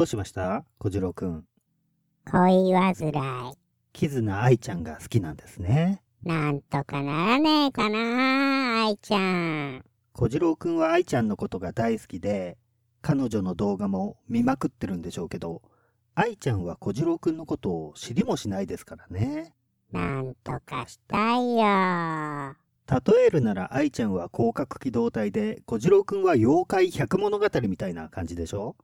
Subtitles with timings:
[0.00, 0.64] どうしました？
[0.78, 1.44] 小次郎くん。
[2.32, 3.12] 恋煩い。
[3.92, 6.02] キズナ愛ちゃんが好きなんですね。
[6.24, 9.84] なんとかならねえかな、愛ちゃん。
[10.14, 12.56] 小次郎くんは愛ちゃんのことが大好きで、
[13.02, 15.60] 彼女の動画も見まくってるんでしょうけど、
[16.14, 19.54] 愛ちゃんは小次郎くんのことを知りもしないですからね。
[19.92, 22.56] なんとかしたいよ。
[22.88, 28.76] 例えるなら愛ちゃんは広角機動隊で小次郎くんは妖怪百物語みたいな感じでしょ？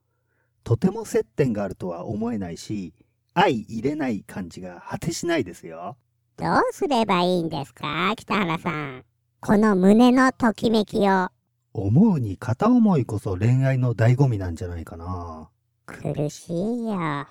[0.67, 2.93] とても接点があるとは思えないし、
[3.35, 5.97] 相入れない感じが果てしないですよ。
[6.37, 9.05] どうすればいいんですか、北原さん。
[9.39, 11.29] この胸のときめきを。
[11.73, 15.49] 思うに片思いこそ恋愛の醍醐味なんじゃないかな。
[15.87, 16.53] 苦しい
[16.85, 17.27] よ。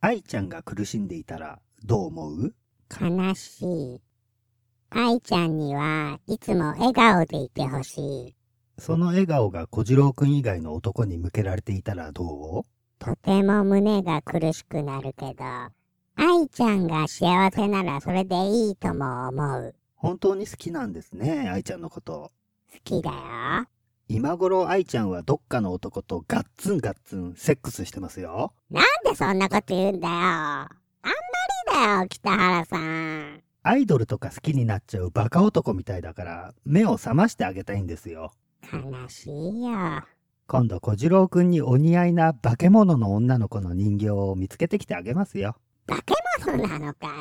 [0.00, 2.54] 愛ちゃんが苦しんでいたらどう思う？
[3.00, 4.00] 悲しい。
[4.90, 8.34] 愛ちゃんにはいつも笑顔でいてほしい。
[8.76, 12.24] その笑顔が小次郎くん以外の男に向けられていたらど
[12.60, 12.62] う？
[13.02, 15.44] とても胸が苦しくなるけど、
[16.14, 19.74] 愛ちゃんが幸せならそれでいいとも思う。
[19.96, 22.30] 本当に好きなんですね、愛ちゃんのこと。
[22.72, 23.16] 好きだよ。
[24.06, 28.52] 今頃愛ちゃんはどっかの男とガッツンガッツンセックスしてますよ。
[28.70, 30.14] なんでそんなこと言うんだよ。
[30.14, 30.68] あん
[31.02, 31.10] ま
[31.72, 33.42] りだよ、北原さん。
[33.64, 38.32] アイドルとか好きになっちゃうバカ男みたいだから目を覚ましてあげたいんですよ。
[38.72, 40.04] 悲しいよ。
[40.52, 45.56] 今度小次郎くんにお似合いな化け物の女の子の人形を見つけてきてあげますよ。
[45.86, 46.12] 化け
[46.46, 47.12] 物なのかよ。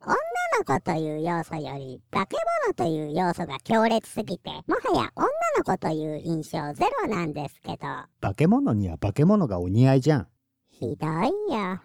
[0.00, 0.16] 女
[0.58, 5.26] の子という要素より化け物という要素が強烈すぎて、もはや女
[5.58, 7.86] の子という印象ゼロなんですけど。
[8.22, 10.28] 化け物には化け物がお似合いじゃん。
[10.70, 11.80] ひどいよ。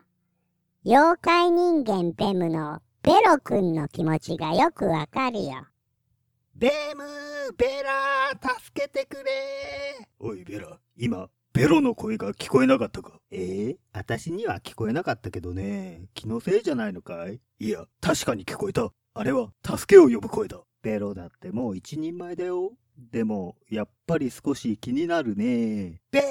[0.86, 5.66] 妖怪人間ベムのベロくんの気持ちがよくわかるよ。
[6.56, 7.04] ベム
[7.58, 9.24] ベラ助けてくれ
[10.20, 13.20] おいベラ、今、ベロの声が聞こえなかったか？
[13.32, 16.06] えー、私には聞こえなかったけどね。
[16.14, 17.42] 気のせいじゃないのかい？
[17.60, 18.92] いや、確かに聞こえた。
[19.14, 20.60] あれは助けを呼ぶ声だ。
[20.82, 22.72] ベロだってもう一人前だよ。
[22.98, 26.02] でも、やっぱり少し気になるね。
[26.12, 26.22] ベ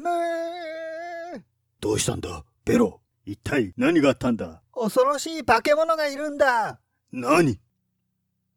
[0.00, 1.44] ム
[1.80, 2.44] どうしたんだ？
[2.64, 3.00] ベロ。
[3.24, 4.62] 一体何があったんだ？
[4.72, 6.80] 恐ろしい化け物がいるんだ
[7.12, 7.60] 何？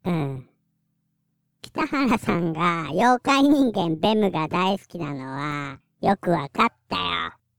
[0.06, 0.48] うん。
[1.74, 7.02] 北原さんが妖怪人間ベムが大好きなのはよくわかったよ。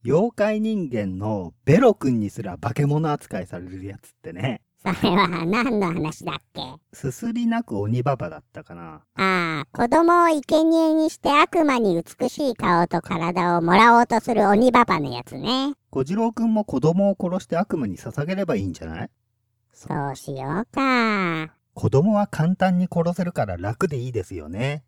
[0.05, 4.61] 妖怪人間のベロ君にすら化け物扱いされるやつってね。
[4.83, 6.61] それは何の話だっけ？
[6.93, 9.03] すすりなく鬼ババだったかな。
[9.15, 15.75] ああ、子供を生贄にして悪魔に美しい顔と体をもらおうとする鬼ババのやつね。
[15.91, 19.11] 小次郎くんも子供を殺して悪魔に捧げればいいんじゃない？
[19.72, 21.55] そうしようか。
[21.75, 24.84] 子供は簡単に殺せるから楽でいいですよね。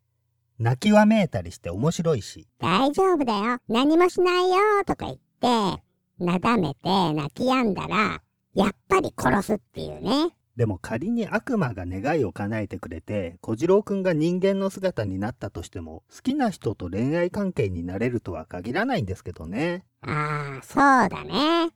[0.59, 2.47] 泣きわめいたりして面白いし。
[2.59, 3.59] 大丈夫だよ。
[3.69, 4.57] 何もしないよ
[4.87, 5.19] とか言っ
[5.77, 5.83] て、
[6.19, 8.23] なだめて泣き止んだら、
[8.55, 10.35] やっぱり殺すっていうね。
[10.57, 19.85] でも仮に悪魔が願いを叶えてくれて、小次郎くんが人間の姿になったとしても、好きな人と恋愛関係になれるとは限らないんですけどね。
[20.03, 21.73] ああ、そうだね。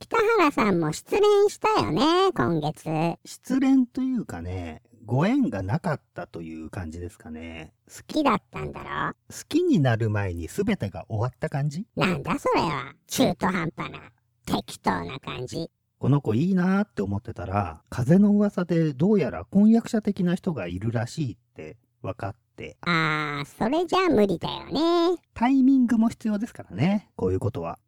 [0.00, 3.18] 北原さんも失恋したよね、今月。
[3.24, 7.72] 失恋というかね、ご縁がなかったという感じですかね。
[7.88, 9.14] 好きだったんだろ？
[9.28, 11.84] 好きになる前に全てが終わった感じ？
[11.96, 12.94] なんだそれは。
[13.08, 14.00] 中途半端な。
[14.46, 15.68] 適当な感じ。
[15.98, 25.18] この子いいなーって思ってたら、風の噂でどうやら婚約者的な人がいるらしいって分かって、ああ、それじゃ無理だよね。
[25.34, 27.80] タイミングも必要ですからね、こういうことは。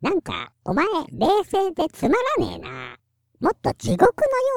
[0.00, 2.96] なんか、お前、冷静でつまらねえな。
[3.40, 4.00] もっと地獄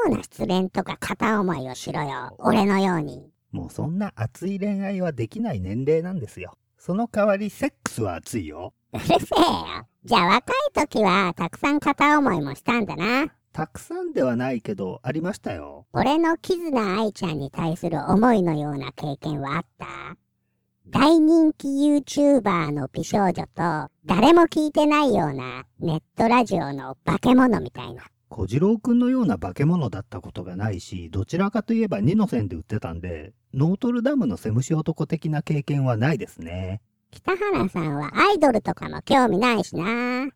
[0.07, 2.35] のような失恋とか片思いをしろよ。
[2.39, 3.29] 俺のように。
[3.51, 6.57] もうそんな熱い恋愛はできない年齢なんですよ。
[6.77, 8.73] その代わりセックスは熱いよ。
[8.93, 9.85] うるせえよ。
[10.05, 13.31] じゃあ若い時はたくさん片思いもしたんだな。
[13.53, 15.85] たくさんではないけど、ありましたよ。
[15.93, 19.85] 俺のキズナ愛ちゃんに対する思いのような経験はあった？
[20.89, 28.03] 大人気 YouTuber の美少女と誰も聞いてないようなネットラジオの化け物みたいな。
[28.29, 36.81] 小次郎くんのような化け物だったことがないし、どちらかといえば2の線で売ってたんで、ノートルダムのセムシ男的な経験はないですね。
[37.11, 40.29] 北原さんはアイドルとかも興味ないしな。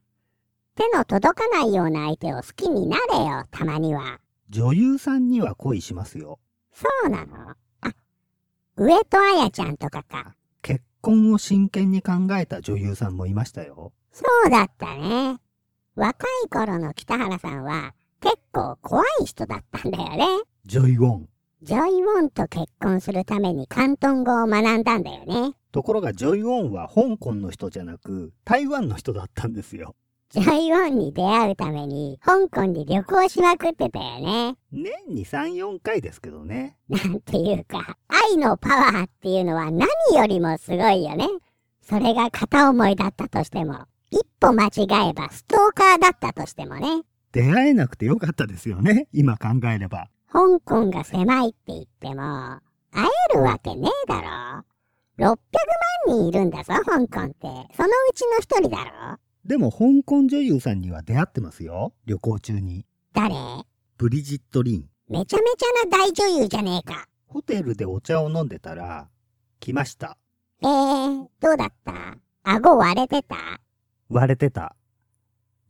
[0.75, 4.19] 手の届かないような相手を好きになれよ、たまには。
[4.49, 6.39] 女優さんには恋しますよ。
[6.71, 7.55] そうなの？
[7.81, 7.94] あ、
[8.75, 10.35] 上戸彩ちゃんとかか。
[10.62, 13.94] 結婚を真剣に考えた女優さんもいましたよ。
[14.12, 15.38] そうだったね。
[15.95, 20.25] 若い頃の北原さんは結構怖い人だったんだよね。
[20.65, 21.30] ジョイ・ウォン。
[21.62, 25.56] ジョイ・ウォンと結婚するために広東語を学んだんだよね。
[25.71, 29.95] ところがジョイ・ウォンは香港の人じゃなく、台湾の人だったんですよ。
[30.29, 34.57] ジョイオンに出会うために香港に旅行しまくってたよね。
[34.74, 36.75] 年に3、4回ですけどね。
[36.89, 41.29] なんていうか、愛のパワーっていうのは何よりもすごいよね。
[41.81, 47.03] それが片思いだったとしても、一歩間違えばストーカーだったとしてもね。
[47.31, 49.07] 出会えなくてよかったですよね。
[49.13, 50.09] 今考えれば。
[50.30, 52.59] 香港が狭いって言っても、
[52.91, 54.65] 会えるわけねえだろ。
[55.19, 55.35] 600万
[56.07, 57.47] 人いるんだぞ、香港って。
[57.75, 59.18] そのうちの一人だろ。
[59.47, 61.94] でも香港女優さんには出会ってますよ。
[62.05, 62.85] 旅行中に。
[63.13, 63.33] 誰？
[63.97, 64.89] ブリジット・リン。
[65.07, 67.07] めちゃめちゃな大女優じゃねえか。
[67.27, 69.07] ホテルでお茶を飲んでたら、
[69.61, 70.17] 来ました。
[70.61, 72.17] えー、どうだった？
[72.44, 73.61] 顎割れてた？
[74.09, 74.75] 割れてた。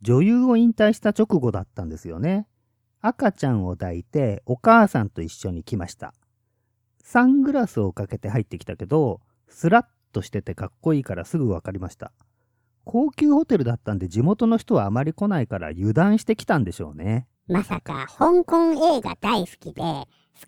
[0.02, 2.48] 女優を引退した直後だったんですよね。
[3.00, 6.14] 赤ちゃんを抱いてお母さんと一緒に来ました。
[7.04, 12.12] サングラスをかけて入ってきたけど、スラッとしててかっこいいからすぐわかりました。
[12.90, 17.28] 高級ホテルだったんで地元の人はあまり来ないから油断してきたんでしょうね。
[17.46, 19.82] まさか香港映画大好きで、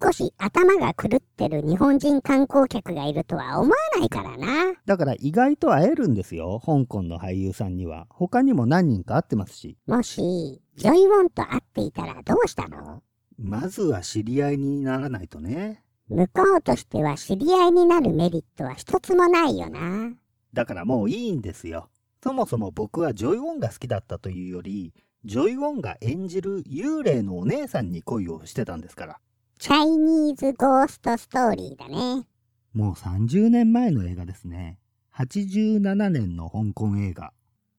[0.03, 4.73] 少し頭が狂ってる日本人観光客がいるとは思わないからな。
[4.87, 8.07] だから意外と会えるんですよ、香港の俳優さんには。
[8.09, 9.77] 他にも何人か会ってますし。
[9.87, 13.03] もし、ジョイウォンと会っていたらどうしたの？
[13.39, 15.85] まずは知り合いにならないとね。
[16.09, 20.15] 向こうとしては知り合いになるメリットは一つもないよな。
[20.55, 21.91] だからもういいんですよ。
[22.23, 24.93] そもそも僕はジョイ・ウォンが好きだったというより、
[25.25, 29.21] ジョイ・ウォンが演じる幽霊のお姉さんに恋をしてたんですから。
[29.59, 32.27] チャイニーズゴーストストーリーだね。
[32.73, 34.79] もう30年前の映画ですね。
[35.17, 37.33] 87年の香港映画。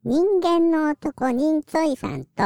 [0.03, 2.43] 人間の男ニンツォイさんと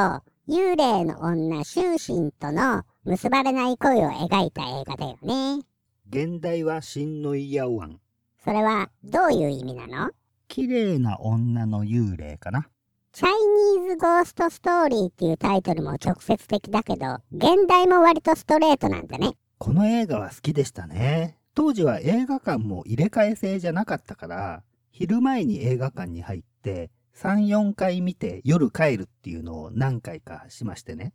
[0.47, 5.63] 幽霊の女シュウシンとの結ばれない恋を描いた映画だよね。
[6.09, 7.99] 現代は新ノイヤオワン。
[8.43, 10.11] それはどういう意味なの？
[10.47, 12.67] 綺麗な女の幽霊かな。
[13.11, 13.31] チャイ
[13.79, 19.37] ニーズゴーストストーリーっていうタイトルも直接的だけど、現代も割とストレートなんだね。
[19.57, 21.37] この映画は好きでしたね。
[21.53, 31.13] 当時は映画館も入れ替え制じゃなかったから、昼前に映画館に入って、3、4回見て夜帰るっていうのを何回かしましてね。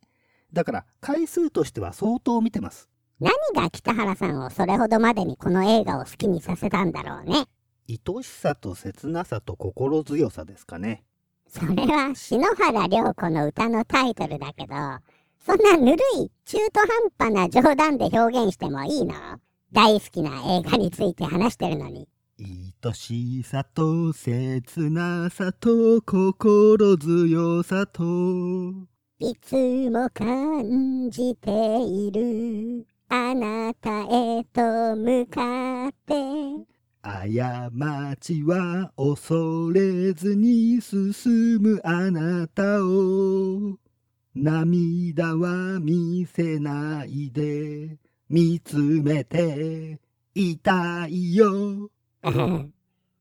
[0.53, 2.88] だから回数としては相当見てます。
[3.21, 7.44] 何が北原さんをそれほどまでにこの映画を好きにさせたんだろうね。
[7.90, 11.02] 愛しさと切なさと心強さですかね。
[11.48, 14.75] それは篠原涼子の歌のタイトルだけど、
[15.44, 16.81] そんなぬるい中途
[17.19, 19.14] 半端な冗談で表現してもいいの？
[19.72, 22.08] 大好きな映画について話してるのに。
[22.82, 28.02] 愛しさと切なさと心強さと
[29.19, 31.50] いつも感じて
[31.82, 36.14] いるあなたへと向かって
[37.02, 37.26] 過
[38.20, 43.79] ちは恐れずに進むあなたを
[44.35, 47.97] 涙は見せないで
[48.29, 49.99] 見つめて
[50.35, 51.91] いたいよ。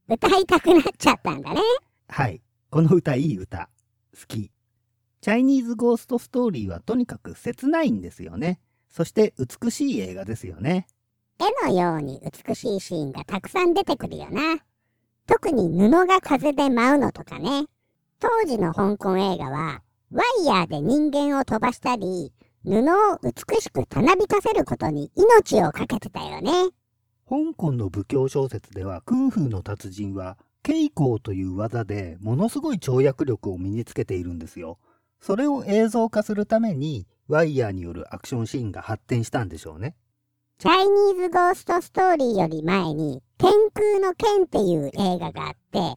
[0.08, 1.62] 歌いたくなっちゃったんだね。
[2.10, 2.42] はい。
[2.70, 3.70] この歌いい歌。
[4.14, 4.52] 好き。
[5.22, 8.60] チャイニーズゴーストストーリーはとにかく切ないんですよね。
[8.90, 10.88] そして美しい映画ですよね。
[11.40, 14.58] 絵のように美しいシーンがたくさん出てくるよな。
[15.26, 17.66] 特に布が風で舞うのとかね。
[18.20, 19.82] 当時の香港映画は、
[20.12, 22.34] ワイヤーで人間を飛ばしたり、
[22.66, 26.52] 布を美しくたなびかせることに命をかけてたよね。
[27.30, 34.78] 香港の武教小説では、クンフーの達人は、稽古という技でものすごい跳躍力を身につけているんですよ。
[35.22, 39.96] それを映像化するために、ワイヤーによるアクションシーンが発展したんでしょうね。
[40.62, 45.96] チャイニーズゴーストストーリーより前に、天空の剣っていう映画があって、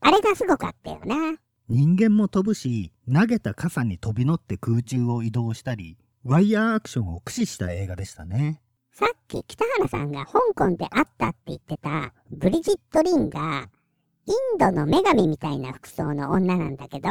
[0.00, 1.36] あれがすごかったよな。
[1.68, 8.62] 人間も飛ぶし、投げた傘に飛び乗って空中を移動したり、ワイヤーアクションを駆使した映画でしたね。
[8.92, 13.68] さっき北原さんが香港で会ったって言ってたブリジット・リンが、
[14.24, 17.10] インドの女神みたいな服装の女なんだけど、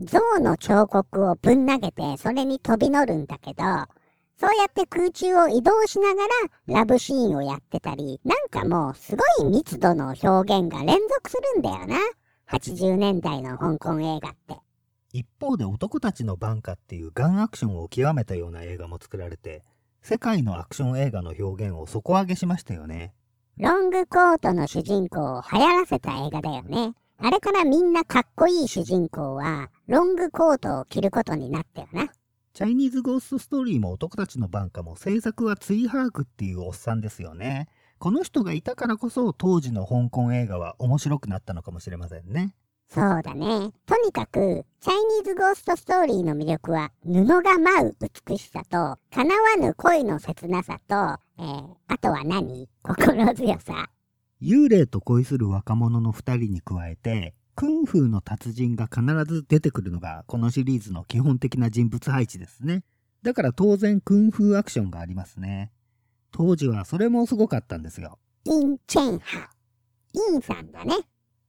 [0.00, 3.64] 象の彫刻をぶん投げてそれに飛び乗るんだけど、
[4.42, 6.22] そうやって空中を移動しなが
[6.66, 11.96] らラブシーンをやってたり、なんかもうすごい密度の表現が連続するんだよな。
[12.50, 14.56] 80年代の香港映画って。
[15.12, 19.62] 一方で男たちのバンカっていうガンアクションを極めたような映画も作られて、
[20.02, 23.14] 世界のアクション映画の表現を底上げしましたよね。
[23.58, 26.94] ロングコートの主人公を流行らせた映画だよね。
[27.18, 32.10] あれからみんなかっこいい主人公は、ロングコートを着ることになったよな。
[32.54, 37.66] チャイニーズゴーストストーリーも男たちのバンカも制作はツイハークっていうおっさんですよね。
[37.98, 42.54] この人がいたからこそ当時の香港映画は面白くなったのかもしれませんね。
[42.90, 43.70] そうだね。
[43.86, 50.94] とにかく、チャイニーズゴーストストーリーの魅力は、布が舞う美しさと、叶わぬ恋の切なさと、
[51.38, 52.68] えー、あとは何？
[52.82, 53.88] 心強さ。
[54.42, 62.84] 幽霊と恋する若者の二人に加えて、クンフーの達人が必ず出てくるのがこのシリーズの基本的な人物配置ですね。
[63.22, 65.70] だから当然クンフーアクションがありますね。
[66.32, 68.18] 当時はそれもすごかったんですよ。
[68.44, 69.50] イン・チェンハ。
[70.12, 70.96] インさんだね。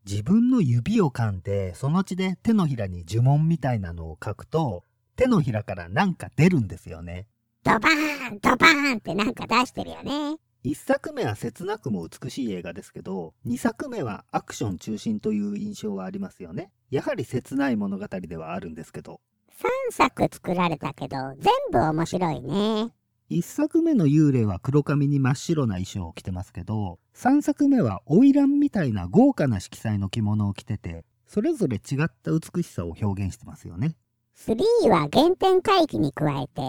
[0.06, 4.84] 自分の指を噛んで、その血で手のひらに呪文みたいなのを書くと、
[5.16, 7.28] 手のひらからなんか出るんですよね。
[7.64, 10.38] ドバーンドバーンってなんか出してるよね。
[10.66, 16.72] 一作目は切なくも美しい映画ですけど、二作目はアクション中心という印象はありますよね。
[16.90, 19.20] やはり切ない物語ではあるんですけど。
[19.52, 22.94] 三作作られたけど、全部面白いね。
[23.28, 33.98] 一作目の幽霊は黒髪に真っ白な衣装を着てますけど、三作目は花魁みたいな豪華な色彩の着物を着てて、それぞれ違った美しさを表現してますよね。
[34.38, 36.62] 3は原点回帰に加えて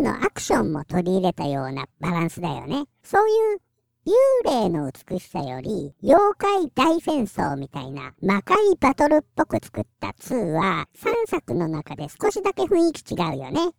[0.00, 2.84] 2のアクションも取り入れたようなバランスだよね。
[3.02, 3.58] そういう
[4.06, 13.72] 幽霊の美しさより妖怪大戦争みたいな魔界バトルっぽく作った2は3作の中で少しだけ雰囲気違うよね。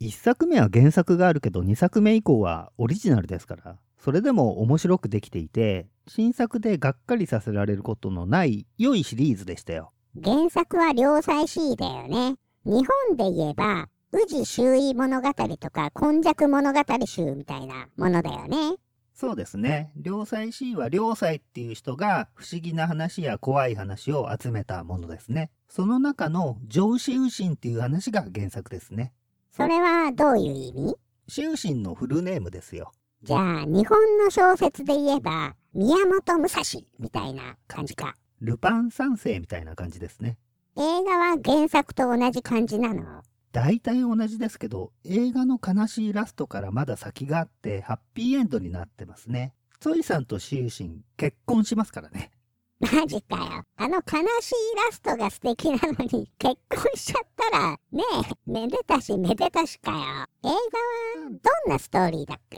[0.00, 12.36] 1作目は原作があるけど2作目以降はオリジナルですからそれでも面白くできていて新作でがっかりさせられることのない良いシリーズでしたよ原作は良妻 C だよね
[12.66, 18.74] 日本で言えば、宇治周囲物語とか、今昔物語集みたいなものだよね。
[19.14, 19.92] そうですね。
[20.02, 25.52] 良妻 C は良妻っていう人が不思議な話や怖い話を集めたものですね。
[25.68, 29.12] その中の上司右心っていう話が原作ですね。
[29.52, 30.96] それはどういう意味？
[31.28, 32.90] 終心のフルネームですよ。
[33.22, 36.62] じゃあ、日本の小説で言えば、宮本武蔵
[36.98, 38.16] みたいな感じか。
[38.40, 40.36] ルパン三世みたいな感じですね。
[40.78, 43.22] 映画は原作と同じ感じなの？
[43.52, 49.54] 大体同じですけど、映画の悲しいラストからまだ先があって、ハッピーエンドになってますね。
[49.80, 52.30] ツォイさんとシュウシン、結婚しますからね。
[52.78, 53.64] マジかよ。
[53.76, 54.54] あの悲しい
[54.86, 58.02] ラストが素敵なのに、結婚しちゃったら、ね
[58.46, 59.98] え、めでたしめでたしかよ。
[59.98, 60.02] 映
[60.42, 62.56] 画は、どんなストーリーだっけ？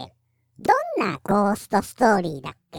[0.58, 2.78] どんなゴーストストーリーだっけ？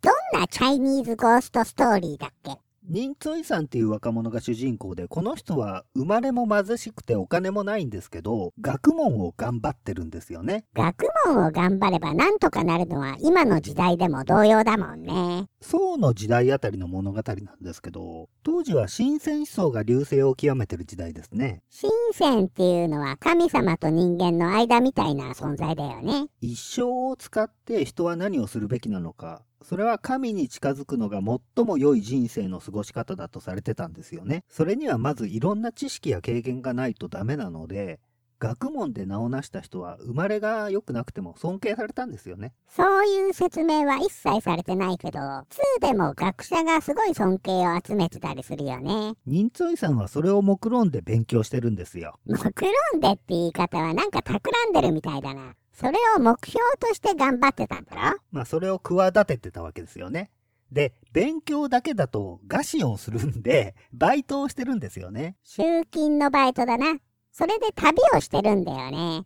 [0.00, 2.52] どんなチャイニーズゴーストストーリーだっけ？
[2.90, 10.64] ニンツォイさんっていう若者が主人公で、この人は生まれも貧しくてお金もないんですけど、学問を頑張ってるんですよね。
[10.72, 15.48] 学問を頑張ればなんとかなるのは今の時代でも同様だもんね。
[15.60, 21.60] 宋の時代あたりの物語なんですけど、当時は新鮮思想が流星を極めてる時代ですね。
[21.68, 26.28] 新鮮っていうのは神様と人間の間みたいな存在だよね。
[26.40, 31.20] 一生を使って人は何をするべきなのか、それは神に近づくのが
[31.56, 34.44] 最も良い人生の過ごし方だとされてたんですよね。
[34.48, 38.00] それにはまずいろんな知識や経験がないとダメなので、
[38.38, 42.52] 学問で名を成した人は生まれが良くなくても尊敬されたんですよね。
[42.68, 45.44] そういう説明は一切されてないけど、2
[45.80, 49.14] でも学者がすごい尊敬を集めてたりするよね。
[49.26, 52.14] ニンツォイさんはそれを目論んで勉強してるんですよ。
[52.26, 55.54] 目論んでって言い方はなんか企んでるみたいだな。
[55.78, 58.18] それを目標として頑張ってたんだろ？
[58.32, 60.30] まあそれを企ててたわけですよね。
[60.72, 65.36] で、勉強だけだと餓死をするんで、 バイトをしてるんですよね。
[65.44, 66.98] 集金のバイトだな。
[67.30, 69.24] それで旅をしてるんだよね。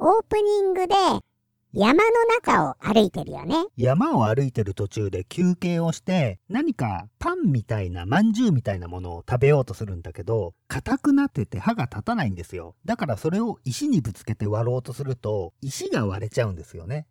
[0.00, 0.94] オープニングで
[1.74, 3.54] 山の中を歩いてるよね。
[3.78, 12.74] 山を歩いてる途中で休憩をして、何かパンみたいな、饅頭みたいなものを食べようとするんだけど、硬くなってて歯が立たないんですよ。
[12.84, 17.06] だからそれを石にぶつけて割ろうとすると、石が割れちゃうんですよね。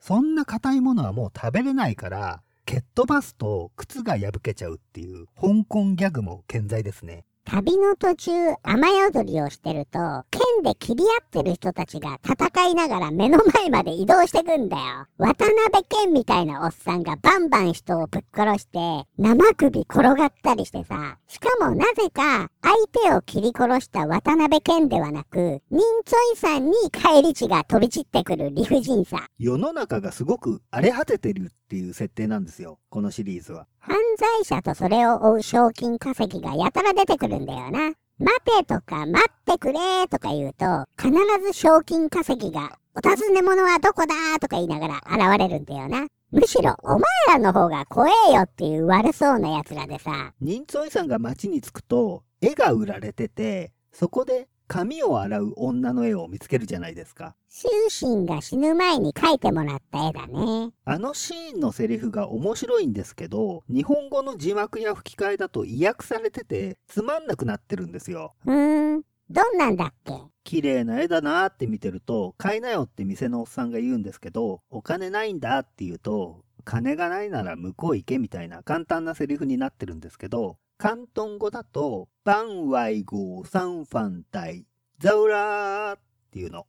[0.00, 7.24] そんな硬いものはもう食べれないから、蹴っ飛ばすと靴が破けちゃうっていう香港ギャグも健在ですね。
[7.44, 8.30] 旅の途中、
[8.62, 10.24] 雨宿りをしてると、
[10.60, 15.06] 剣で切り合ってる人たちが戦いながら目の前まで移動してくんだよ。
[15.18, 18.78] 渡辺剣みたいなおっさんがバンバン人をぶっ殺して、
[19.18, 22.76] 生首転がったりしてさ、しかもなぜか、相
[23.08, 29.26] 手を切り殺した渡辺剣ではなく、人ツイさんに帰り血が飛び散ってくる理不尽さ。
[29.38, 32.78] 世の中がすごく荒れ果ててるっていう設定なんですよ。
[32.90, 33.66] このシリーズは。
[33.78, 37.92] 犯罪者とそれを追う賞金稼ぎがやたら出てくるんだよな。
[38.20, 41.10] 待てとか待ってくれとか言うと、必
[41.42, 46.06] ず賞金稼ぎが、お尋ね者はどこだとか言いながら現れるんだよな。
[46.30, 50.34] むしろお前らの方が怖えよっていう悪そうな奴らでさ。
[50.38, 57.34] ニンツォイさんが街に着くと、絵が売られてて、そこで髪を洗う女の絵を見つけるじゃないですか。
[57.48, 60.70] 終身が死ぬ前に描いてもらった絵だね。
[60.84, 68.36] あのシーンのセリフが面白いんですけど、日本語の字幕や吹き替えだと意訳されてて、つまんなくなってるんですよ。
[68.46, 70.12] うーん、どんなんだっけ？
[70.44, 84.64] 綺麗な絵だなって見てると、買いなよって店のおっさんが言うんですけど、お金ないんだって言うと、金がないなら向こう行けみたいな簡単なセリフになってるんですけど、広東語だと、バンワイゴーサンファンタイ、
[84.98, 86.00] ザウラーっ
[86.32, 86.66] ていうの。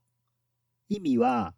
[0.89, 1.53] 意味は、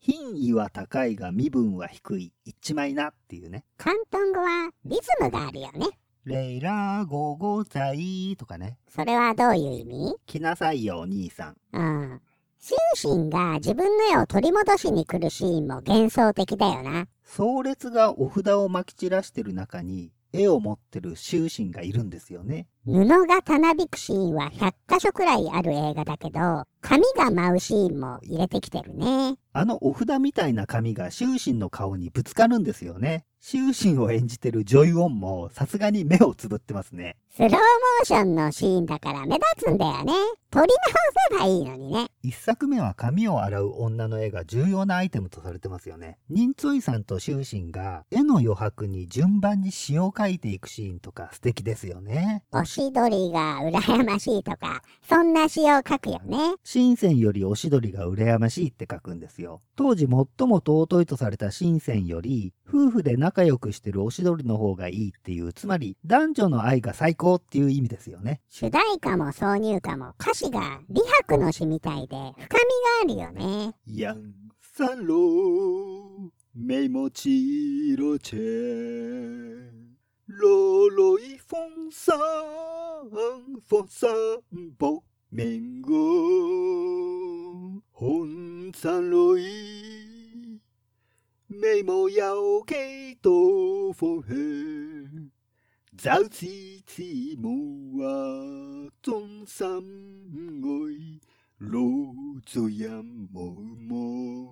[0.00, 3.66] 品位は高いが身分は低い、一枚なっていうね。
[3.78, 5.86] 広東語はリズムがあるよね。
[6.24, 8.78] レイラーゴーゴーザイとかね。
[8.88, 10.16] それはどういう意味？
[10.24, 11.56] 来なさいよ、お兄さん。
[11.74, 12.22] うん。
[12.58, 12.78] 終
[13.26, 17.06] 身が自分の絵を取り戻しに来るシーンも幻想的だよな。
[17.22, 22.66] 壮烈がお札をまき散らしてる中に、絵を持ってる終身がいるんですよね。
[22.86, 29.36] 布がたなびくシーンは100箇所くらいある映画だけど、紙が舞うシーンも入れてきてるね。
[29.58, 33.24] あのお札みたいな紙が終身の顔にぶつかるんですよね。
[33.40, 37.16] 終身を演じてるジョイオンもさすがに目をつぶってますね。
[37.30, 40.12] スローモーションのシーンだから目立つんだよね。
[40.50, 40.68] 撮り
[41.30, 42.08] 直せばいいのにね。
[42.22, 46.18] 一作目は髪を洗う女の絵が重要なアイテムとされてますよね。
[46.30, 52.42] ニンツォイさんと終身が絵の余白に順番に詩を書いていくシーンとか素敵ですよね。
[52.50, 56.54] おしどりが羨ましいとか、そんな詩を書くよね。
[56.64, 59.47] 深センよりおしどりが羨ましいって書くんですよ。
[59.76, 60.26] 当時最も
[60.56, 68.40] 尊いとされた深センより、夫婦で仲良くしてるおしどりの方がいいっていう、つまり男女の愛が最高っていう意味ですよね。
[68.48, 72.58] 主題歌も挿入歌も歌詞が美白の詩みたいで深
[73.06, 73.74] みがあるよね。
[73.86, 74.16] 杨
[74.60, 78.36] 三楼美梦起落前，
[80.26, 82.16] 落落一风霜，
[83.68, 84.08] 风霜
[84.78, 85.92] 不明个，
[87.90, 90.60] 红三楼一
[91.46, 94.34] 美梦要给多风黑。
[95.96, 97.02] 早知知
[97.42, 101.20] 無啊，終心愛，
[101.58, 101.80] 老
[102.46, 104.48] 做人無夢。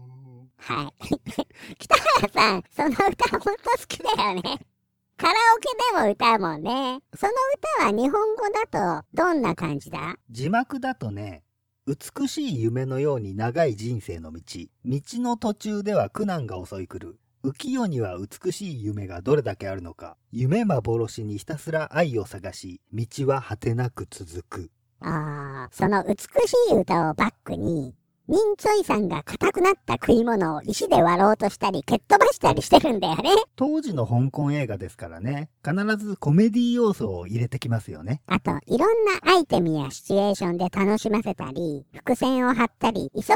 [0.56, 1.76] はい。
[1.78, 4.42] 北原さん、その歌ほんと好きだよね。
[5.16, 7.00] カラオケでも歌うもんね。
[7.14, 7.32] その
[7.78, 8.66] 歌は日本語だ
[9.02, 10.18] とどんな感じだ？
[10.28, 11.44] 字幕だとね、
[11.86, 14.40] 美しい夢のように長い人生の道。
[14.84, 17.20] 道の途中では苦難が襲い来る。
[17.44, 20.16] 浮世には美しい夢がどれだけあるのか。
[20.32, 24.70] 夢幻にひたすら愛を探し、道は果てなく続く。
[24.98, 26.16] ああ、その美
[26.48, 27.94] しい歌をバックに、
[28.28, 33.30] ニンチョイさんが硬くなった食い物を石で割ろうとしたり蹴っ飛ばしたりしてるんだよね。
[33.54, 38.22] 当時の香港映画ですからね、必ずコメディ要素を入れてきますよね。
[38.26, 43.26] あと、いろんなアイテムやシチュエーションで楽しませたり、伏線を張ったり、忙し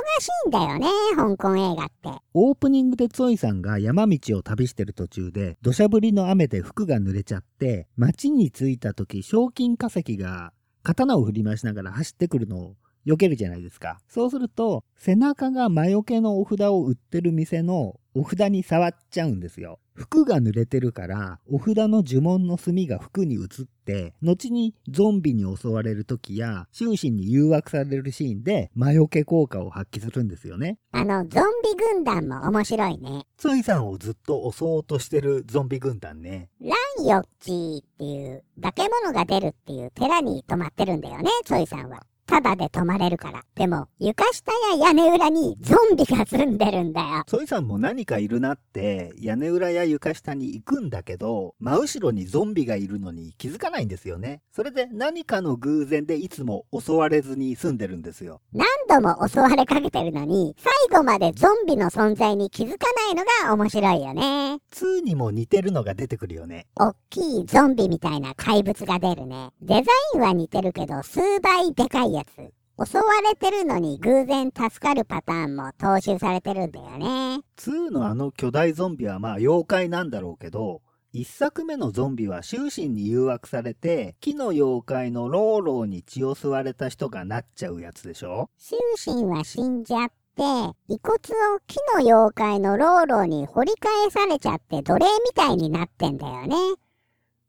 [0.46, 2.20] いんだよね、香港映画って。
[2.35, 12.76] オープニングでツォイさんが山道を旅してる途中で、土砂降りの雨で服が濡れちゃって、街に着いた時、賞金化石が刀を振り回しながら走ってくるのを
[13.11, 13.99] 避けるじゃないですか。
[14.09, 19.79] そうすると、背中が魔除けのお札を売ってる店のお札に触っちゃうんですよ。
[19.94, 23.49] 服が濡れてるから、お札の呪文の墨が服に移っ
[23.85, 30.79] て、後にゾンビに襲われる時や、終身に誘惑されるシーンで魔除け効果を発揮するんですよね。
[30.92, 33.27] あの、ゾンビ軍団も面白いね。
[33.37, 36.49] ツイさんをずっと襲おうとしてるゾンビ軍団ね。
[36.61, 42.07] ランヨッチーっていう、化け物が出るっていう寺に泊まってるんだよね、チョイさんは。
[42.31, 43.43] ただで泊まれるから。
[43.57, 47.25] でも、床下や屋根裏にゾンビが住んでるんだよ。
[47.27, 54.43] ソイさんも何かいるなって屋根裏や床下に行くんだけど、真後ろにゾンビがいるのに気づかないんですよね。
[54.53, 58.40] それで何かの偶然でいつも襲われずに済んでるんですよ。
[58.53, 64.61] 何度も襲われかけてるのに、最後までゾンビの存在に気づかないのが面白いよね。
[64.73, 66.69] 2にも似てるのが出てくるよね。
[66.79, 69.51] おっきいゾンビみたいな怪物が出るね。
[69.61, 69.81] デザ
[70.14, 72.52] インは似てるけど、数倍でかいやつ。
[72.83, 77.40] 襲われてるのに偶然助かるパターンも踏襲されてるんだよね。
[77.59, 80.80] 2のあの巨大ゾンビはまあ妖怪なんだろうけど、
[81.12, 88.48] 一作目のゾンビは終身に誘惑されて、木の妖怪のローローに血を吸われた人がなっちゃうやつでしょ？
[88.56, 88.78] 終
[89.14, 90.42] 身は死んじゃって、
[90.88, 91.16] 遺骨
[91.54, 96.56] を木の妖怪のローローに掘り返されちゃって奴隷みたいになってんだよね。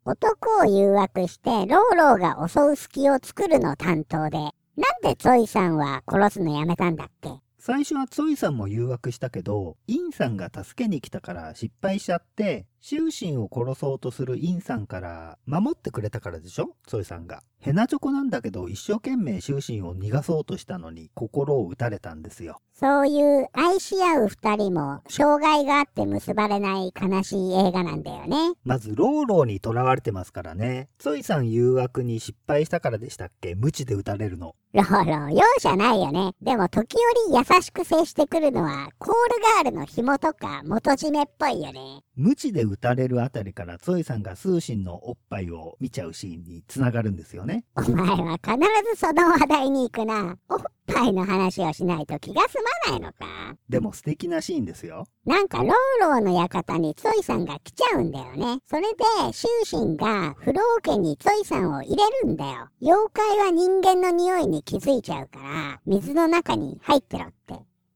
[0.03, 4.39] 男を誘惑してローローが襲う隙を作るの担当で、
[4.77, 7.29] なんでツォイさんは殺すのやめたんだっけ？
[7.57, 16.76] 最初はツォイさんも誘惑したけど、インさんが助けに来たから失敗しちゃって、シュウシンを殺そうとするインさんから守ってくれたからでしょ？
[16.88, 17.44] ツォイさんが。
[17.60, 22.60] ヘナチョコなんだけど一生懸命シュウシンを逃がそうとしたのに心を打たれたんですよ。
[22.74, 28.54] そういう愛し合う二人も障害があって結ばれない悲しい映画なんだよね。
[28.63, 30.89] まずローローに囚われてますからね。
[31.00, 33.54] ソイさん誘惑に失敗したからでしたっけ？
[33.54, 34.56] 無知で撃たれるの。
[34.74, 36.32] ローロー、容赦ないよね。
[36.41, 36.96] でも時
[37.30, 42.02] 折優しく接してくるのはコールガールの紐とか元締めっぽいよね。
[42.15, 47.65] 無知で撃たれるあたりからツォイさんがスーシンのおっぱいを見ちゃうシーンにつながるんですよね。
[47.75, 48.55] お前は必
[48.93, 50.38] ずその話題に行くな。
[50.47, 53.57] おっぱいの話をしないと気が済まないのか。
[53.67, 55.05] でも素敵なシーンですよ。
[55.25, 58.62] なんかローローの館にツォイさんが来ちゃうんだよね。
[58.65, 62.69] それで、シュウシンが不老家にツォイさんを入れるんだよ。
[62.81, 67.55] 妖怪は人間の匂いに気づいちゃうから、水の中に入ってろって。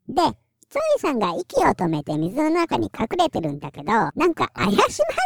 [0.09, 0.21] で、
[0.75, 4.81] ツォイさんが息を止めて水の中に隠れてるんだけど、なんか怪しま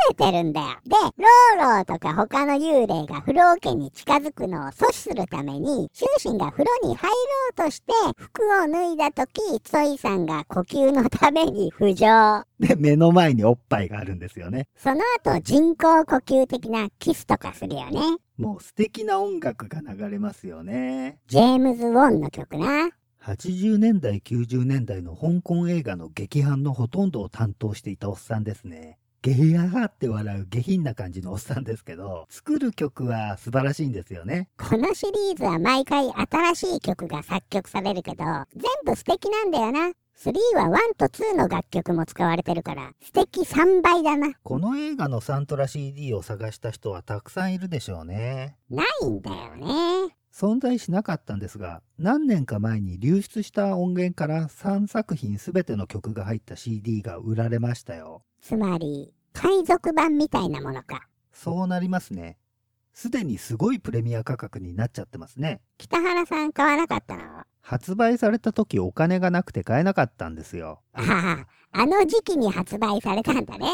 [0.10, 0.68] れてるんだよ。
[0.86, 7.16] で、ローローとか他の幽霊が不老家に近づくのを阻止するために、シュウシンが風呂に入ろ
[7.50, 12.44] うとして、服を脱いだ時、ツォイさんが呼吸のために浮上。
[12.60, 14.68] で、目の前におっぱいがあるんですよね。
[14.78, 18.02] その後、人工呼吸的なキスとかするよね。
[18.38, 21.18] もう素敵な音楽が流れますよね。
[21.28, 22.90] ジェームズ・ウォンの曲な。
[23.24, 28.98] 80年代90年代の香港映画の劇伴のほとんどを担当していたおっさんですね。
[29.22, 34.48] ゲヘハハって笑う下品な感じのおっさんですけど、作る曲は素晴らしいんですよね。
[34.58, 38.24] このシリーズは毎回新しい曲が作曲されるけど、
[38.56, 39.92] 全部素敵なんだよな。
[40.18, 44.34] 3は1と2の楽曲も使われてるから、素敵3倍だな。
[44.44, 48.56] この映画のサントラ CD を探した人はたくさんいるでしょうね。
[48.70, 50.16] ないんだよね。
[50.40, 58.24] 存在しなかったんですが、何年か前に流出した音源から3作品すべての曲が入った CD が売られましたよ。
[58.42, 61.10] つまり、海賊版みたいなものか。
[61.34, 62.38] そうなりますね。
[62.94, 65.60] すでにすごいプレミア価格になっちゃってますね。
[65.78, 67.24] 北原さん買わなかったの？
[67.60, 70.80] 発売された時お金がなくて買えなかったんですよ。
[70.94, 73.68] ああ、あの時期に発売されたんだね。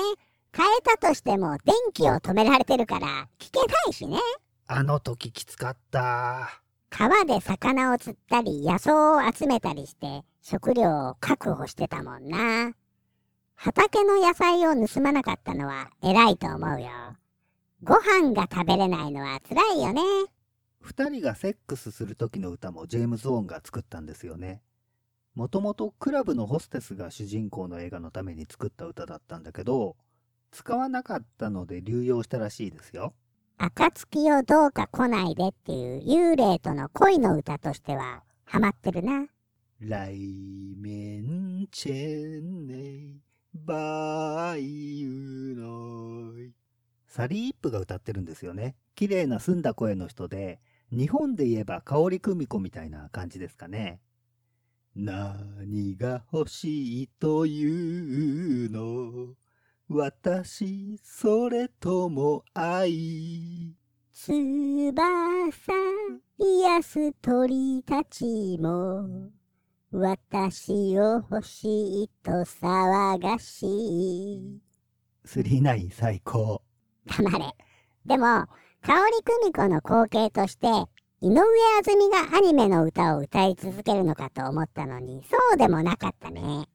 [0.52, 4.18] 買えたとしても電気を止められてるから聞けないしね。
[4.68, 6.62] あの時きつかった。
[6.90, 12.74] 川で魚を釣ったり野草を集めたりして食料を確保してたもんな。
[13.54, 16.88] 畑の野菜を盗まなかったのは偉いと思うよ。
[17.84, 20.02] ご飯が食べれないのは辛いよね。
[20.80, 24.64] 二人がセックスする時の歌もジェームズ・オーンが作ったんですよね。
[25.36, 29.96] もともとクラブのホステスが主人公の映画のために作った歌だったんだけど、
[30.50, 33.14] 使わなかったので流用したらしいですよ。
[33.58, 39.28] 暁をどうか来ないでっていう幽霊との恋の歌としてはハマってるな。
[39.80, 43.22] 来面チェンネイ
[43.54, 46.54] バイウノイ
[47.08, 48.76] サリー・イップが歌ってるんですよね。
[48.96, 50.60] 綺麗な澄んだ声の人で、
[50.92, 54.02] 日本で言えば香織久美子みたいな感じですかね。
[54.96, 59.34] 何が欲しいというの？
[59.88, 63.76] 私、それとも愛。
[64.12, 64.34] 翼
[66.40, 69.30] 癒す鳥たちも
[69.92, 74.60] 私を欲しいと騒がし
[75.24, 76.64] スリーナイン最高。
[77.06, 77.54] 黙れ。
[78.08, 78.48] でも、
[78.82, 80.68] 香織久美子の後継として、
[81.22, 81.42] 井上
[81.80, 86.68] あずみがアニメの歌を歌い続けるのかと思ったのに、そうでもなかったね。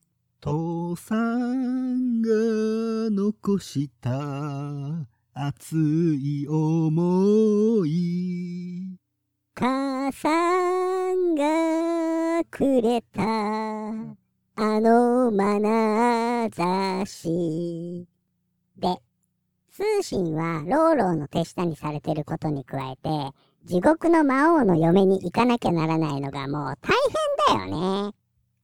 [0.42, 2.30] 父さんが
[3.10, 4.10] 残した
[5.34, 8.96] 熱い思い。
[9.54, 10.30] 母さ
[11.12, 18.08] んがくれた、あの眼差し。
[18.78, 18.96] で、
[19.70, 26.94] 通信はローローの手下にされてることに加えて、地獄の魔王の嫁に行かなきゃならないのがもう大
[27.52, 28.19] 変だよね。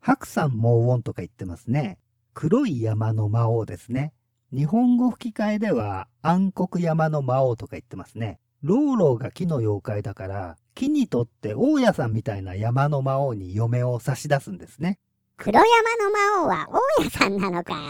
[0.07, 1.99] 白山猛音とか言ってますね。
[2.33, 4.13] 黒い山の魔王ですね。
[4.53, 8.39] 日本語吹き替えでは暗黒山の魔王とか言ってますね。
[8.63, 15.01] ローローが木の妖怪だから、木にとって大家さんみたいな山の魔王に嫁を差し出すんですね。
[15.39, 16.69] 黒山の魔王は
[17.01, 17.81] 大家さんなのかよ。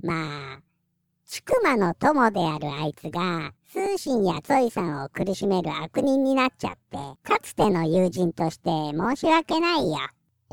[0.00, 0.60] まあ、
[1.24, 9.98] ちくまの友であるあいつが、通信やゾイさんを苦しめる悪人になっちゃって、かつての友人として申し訳ないよ。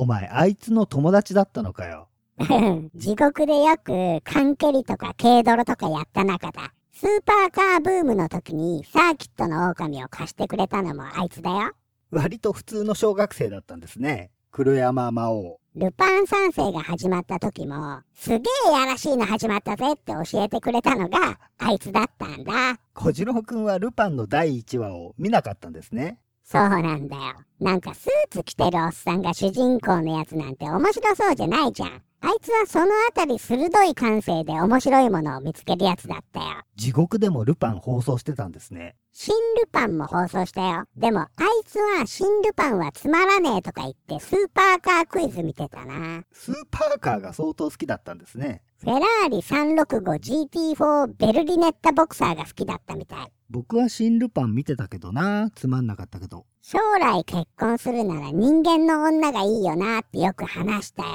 [0.01, 2.07] お前、あいつの友達だったのかよ。
[2.95, 6.73] 地獄でよく缶蹴りとか軽泥とかやった中だ。
[6.91, 11.73] スーパーカーブームの時にサーキットの狼を貸してくれたのもあいつだよ。
[12.09, 14.31] 割と普通の小学生だったんですね。
[14.49, 15.59] 黒山魔王。
[15.75, 18.37] ルパン三世が始まった時も、すげ
[18.69, 22.79] えやらしいの始まったぜって教えてくれたのが、あいつだったんだ。
[22.95, 26.17] 小次郎くんはルパンの第1話を見なかったんですね。
[26.51, 27.21] そうなんだよ。
[27.61, 32.01] なんかスーツ着てるおっさんが主人公のやつなんて面白そうじゃないじゃん。
[32.23, 36.45] あいつはそのあたり鋭い感性で面白いものを見つけるやつだったよ。
[36.75, 38.97] 地獄でもルパン放送してたんですね。
[39.13, 40.83] 新ルパンも放送したよ。
[40.97, 41.29] でもあい
[41.65, 46.25] つは新ルパンはつまらねえとか言ってスーパーカークイズ見てたな。
[46.33, 48.61] スーパーカーが相当好きだったんですね。
[48.83, 53.31] フェラーリ 365GT4 ベルリネッタボクサーが好きだったみたい。
[53.47, 55.51] 僕は新ルパン見てたけどな。
[55.53, 56.47] つまんなかったけど。
[56.63, 61.09] 将来結婚するなら人間の女がいいよなってよく話したよ。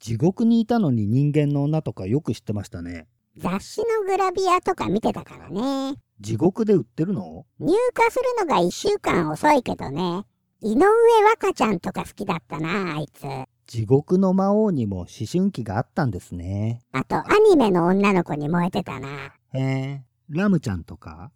[0.00, 3.06] 地獄にいたのに人間の女とかよく知ってましたね。
[3.36, 5.94] 雑誌のグラビアとか見てたからね。
[6.18, 7.46] 地獄で売ってるの？
[7.60, 10.24] 入荷するのが一週間遅いけどね。
[10.60, 10.86] 井上
[11.30, 13.22] 若ちゃんとか好きだったな、あいつ。
[13.66, 16.82] 地獄の魔王にも思春期があったんですね。
[16.92, 19.08] あと、アニメの女の子に燃えてたな。
[19.54, 21.32] へえ、ラムちゃんとか？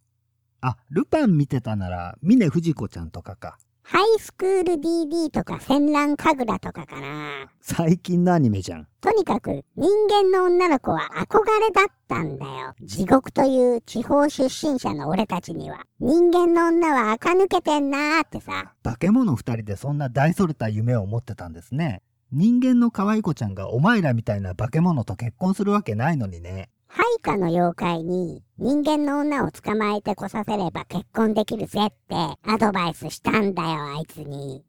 [0.61, 3.59] あ、ルパン見てたなら、峰不二子ちゃんとかか。
[3.83, 7.51] ハイスクール DD とか戦乱神楽とかかな。
[7.61, 8.87] 最近のアニメじゃん。
[9.01, 12.75] とにかく人間の女の子は憧れだったんだよ。
[12.81, 15.83] 地獄という地方出身者の俺たちには。
[15.99, 18.73] 人間の女は垢抜けてんなーってさ。
[18.85, 22.03] 化け物二人でそんな大それた夢を持ってたんですね。
[22.33, 26.71] 人間の可愛い子ちゃんがお前らみたいな化け物と結婚するわけないのにね。
[26.87, 34.65] 配下の妖怪に人間の女を捕まえてこさせれば結婚できるぜってアドバイスしたんだよ、あいつに。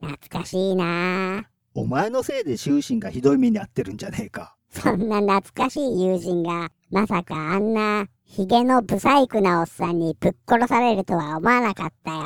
[0.00, 4.56] 懐かしいなお前のせいで終身がひどい目に遭ってるんじゃねえか。
[4.70, 12.22] そんな懐かしい友人が、まさかあんなヒゲのブサイクなおっさんにぶっ殺されるとは思わなかったよ。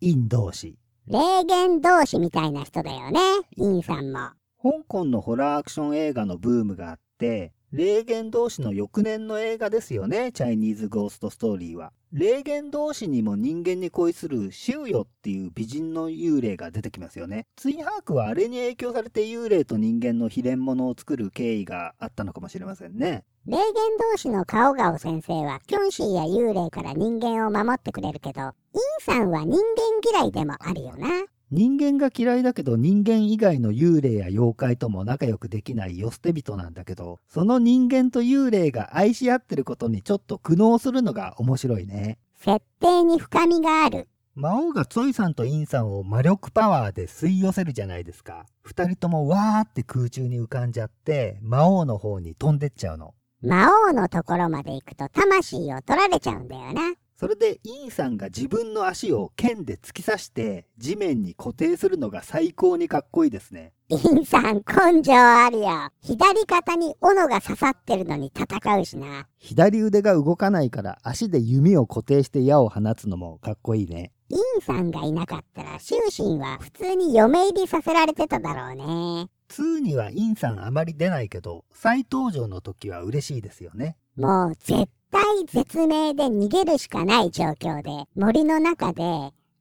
[0.00, 0.78] 陰同士。
[1.10, 3.18] 霊言同士みたいな人だよね、
[3.56, 4.30] インさんも。
[4.62, 11.92] 香港のホラーアクション映画のブームがあって、霊言同士の翌年の映画ですよね、チャイニーズゴーストストーリーは。
[12.12, 17.46] 霊言同士にも人間に恋するシウヨっていう美人の幽霊が出てきますよね。
[17.54, 23.24] ツインハークはあれに影響されて幽霊と人間の秘伝物を作る経緯があったのかもしれませんね。
[23.46, 23.64] 霊言
[24.12, 28.50] 同士の顔顔先生はキョンシーや幽霊から人間を守ってくれるけど、イン
[28.98, 31.06] さんは人間嫌いでもあるよな。
[31.52, 42.18] 人間が嫌いだけど人間以外の幽霊や妖怪とも仲良くできない世捨て人なんだけど、その人間と幽霊が愛し合ってることにちょっと苦悩するのが面白いね。
[42.36, 44.08] 設定に深みがある。
[44.36, 48.46] 魔王がツォイさんとインさんを魔力パワーで吸い寄せるじゃないですか。
[48.62, 53.14] 二人ともわーって空中に浮かんじゃって、魔王の方に飛んでっちゃうの。
[53.42, 56.94] 魔王のところまで行くと魂を取られちゃうんだよな。
[57.20, 63.74] それでインさんが自分の足を剣で突き刺して地面に固定するのが最高にかっこいいですね。
[63.90, 65.90] インさん根性あるよ。
[66.00, 69.26] 左肩に斧が刺さってるのに戦うしな。
[69.36, 74.12] 左腕が動かないから足で弓を固定して矢を放つのもかっこいいね。
[74.30, 79.28] インさんがいなかったら、シュウシンは普通に嫁入りさせられてただろうね。
[79.50, 83.98] 2にはインさんあまり出ないけど、再登場の時は嬉しいですよね。
[84.16, 89.02] もう絶体絶命で逃げるしかない状況で、森の中で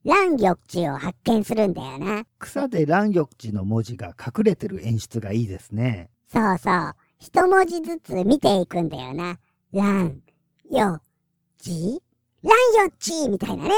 [0.05, 2.23] 乱玉地を発見するんだよな。
[2.37, 6.09] 草で乱玉地の文字が隠れてる演出がいいですね。
[6.31, 6.95] そうそう。
[7.19, 9.39] 一文字ずつ見ていくんだよな。
[9.73, 10.21] 乱、
[10.71, 11.01] よ、
[11.57, 12.01] ち
[12.41, 13.71] 乱よっちみたいなね。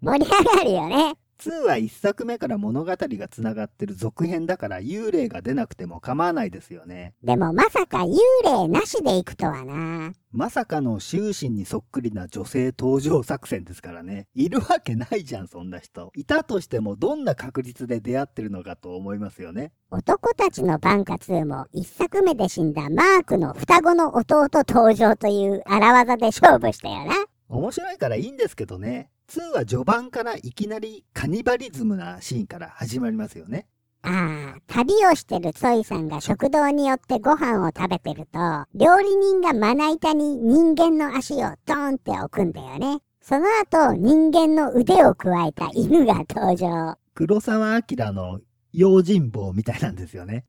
[0.00, 1.14] 盛り上がるよね。
[1.38, 7.14] 2は1作目から物語が繋がってる続編だから幽霊が出なくても構わないですよね。
[7.22, 10.12] でもまさか幽霊なしで行くとはな。
[10.32, 14.26] まさかの終身にそっくりな女性登場作戦ですからね。
[14.34, 16.10] いるわけないじゃん、そんな人。
[16.14, 19.72] いたとしてもどんな確率で出会ってるのかと思いますよね。
[19.90, 27.14] 男たちのバンカ2も一作目で死んだマークの双子の弟登場という荒技で勝負したよな。
[27.48, 29.10] 面白いからいいんですけどね。
[29.28, 33.66] 2は序盤からいきなりカニバリズムなシーンから始まりますよね。
[34.02, 38.38] ああ、旅をしてるツォイさんが食堂によってご飯を食べてると、
[38.74, 43.00] 料理人がまな板に人間の足をドーンって置くんだよね。
[43.20, 46.96] その後、人間の腕を加えた犬が登場。
[47.14, 48.38] 黒澤明の
[48.72, 50.44] 用心棒みたいなんですよね。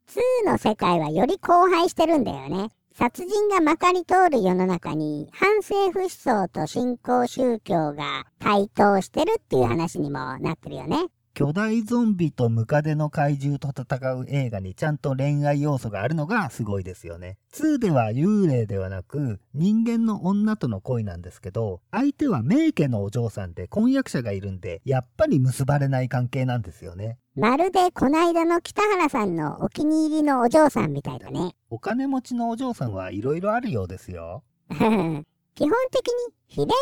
[0.45, 2.69] 2の世界はより荒廃してるんだよね。
[2.99, 11.05] 殺人がまかり通る世の中に反政府思想と新興宗教が対等してるっていう話にもなってるよね。
[11.37, 17.37] 巨大ゾンビとムカデの怪獣と戦う映画にちゃんと恋愛要素があるのがすごいですよね。
[17.53, 27.19] 2では幽霊ではなく人間の女との恋なんですけど、相手は名家のお嬢さんで婚約者がいるんで、やっぱり結ばれない関係なんですよね。
[27.35, 31.53] まるでこないだの北原さんのお気に入りのお嬢さんみたいだね。
[31.69, 34.41] お金持ちのお嬢さんはいろいろあるようですよ。
[35.57, 36.13] 基本的に
[36.49, 36.75] 秘伝物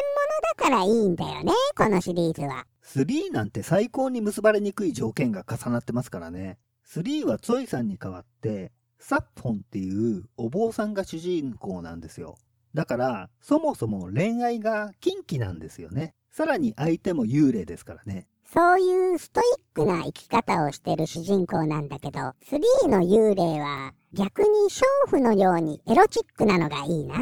[0.59, 2.65] だからいいんだよね、このシリーズは。
[2.83, 6.57] 3なんて最高に結ばれにくい条件が重なってますからね。
[6.85, 12.35] 3はツォイさんに代わって、サッフォンっていうお坊さんが主人公なんですよ。
[12.73, 16.13] だから、そもそも恋愛が禁忌なんですよね。
[16.29, 18.27] さらに相手も幽霊ですからね。
[18.43, 27.15] そういうストイックな生き方をしてる主人公なんだけど、3の幽霊は逆に娼婦のようにエロチックなのがいいな。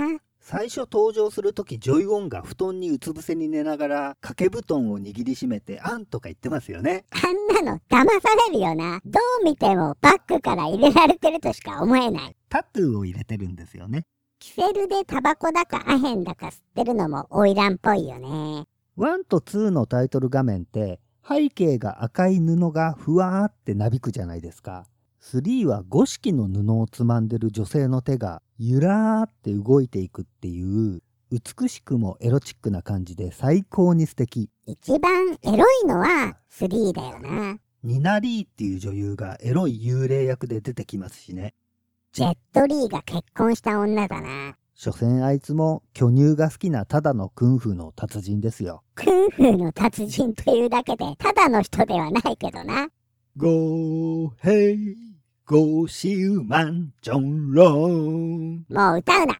[0.46, 7.06] 最初登場するときジョイオンが布団にうつ伏せに寝ながら掛け布団を握りしめてあんとか言ってますよね。
[7.12, 9.00] あんなの騙されるよな。
[9.06, 12.36] どう見てもバッグから入れられてるとしか思えない。
[12.50, 14.04] タトゥーを入れてるんですよね。
[14.38, 18.66] キセルでタバコだかアヘンだか吸ってるのも花魁っぽいよね。
[18.98, 24.88] 1と2のタイトル画面って背景が赤い布がふわーってなびくじゃないですか。
[25.24, 34.50] 3は五色の布をつまんでる女性の手がゆらーって動いていくっていう美しくもエロチックな感じで最高に素敵。
[34.66, 37.58] 一番エロいのは3だよな。
[37.84, 41.54] ニナリーっていう女優がエロい幽霊役で出てきますしね。
[42.12, 44.58] ジェットリーが結婚した女だな。
[44.76, 48.84] 所詮あいつも巨乳が好きなただのクンフーの達人ですよ。
[48.94, 52.90] クンフーの達人というだけでただの人ではないけどな。
[53.38, 54.34] Go
[55.54, 58.66] hey, go シウマンジョンロン。
[58.70, 59.40] もう歌うな。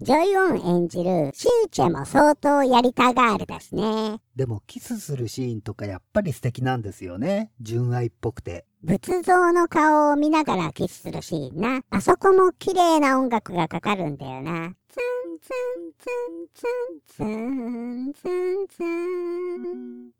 [0.00, 4.20] ジョイオン演じるシウチェも相当やりたガールだしね。
[4.36, 7.50] でもキスするシーンとかやっぱり素敵なんですよね。
[7.60, 8.64] 純愛っぽくて。
[8.82, 11.82] 仏像の顔を見ながらキスするシーンな。
[11.90, 14.72] あそこも綺麗な音楽がかかるんだよな。
[14.88, 20.19] ツンツンツンツンツンツンツン。